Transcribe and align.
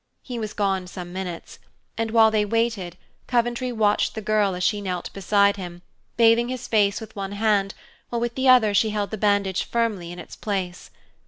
He 0.23 0.39
was 0.39 0.53
gone 0.53 0.87
some 0.87 1.13
minutes, 1.13 1.59
and 1.95 2.09
while 2.09 2.31
they 2.31 2.43
waited 2.43 2.97
Coventry 3.27 3.71
watched 3.71 4.15
the 4.15 4.19
girl 4.23 4.55
as 4.55 4.63
she 4.63 4.81
knelt 4.81 5.13
beside 5.13 5.57
him, 5.57 5.83
bathing 6.17 6.49
his 6.49 6.67
face 6.67 6.99
with 6.99 7.15
one 7.15 7.33
hand 7.33 7.75
while 8.09 8.19
with 8.19 8.33
the 8.33 8.49
other 8.49 8.73
she 8.73 8.89
held 8.89 9.11
the 9.11 9.17
bandage 9.19 9.63
firmly 9.63 10.11
in 10.11 10.17
its 10.17 10.35
place. 10.35 10.89